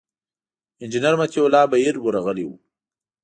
انجینر 0.83 1.13
مطیع 1.21 1.43
الله 1.45 1.63
بهیر 1.71 1.95
ورغلي 1.99 2.45
و. 2.47 2.51